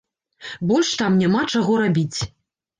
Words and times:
Больш 0.71 0.89
там 1.03 1.21
няма 1.25 1.45
чаго 1.55 1.79
рабіць. 1.85 2.19